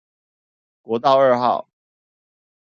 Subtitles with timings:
[0.81, 1.69] 國道二號